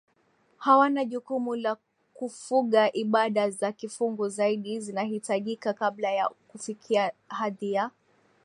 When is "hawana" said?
0.57-1.05